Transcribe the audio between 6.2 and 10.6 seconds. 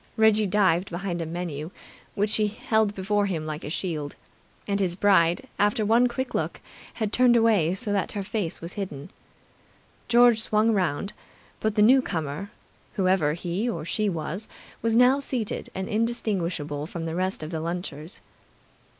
look, had turned away so that her face was hidden. George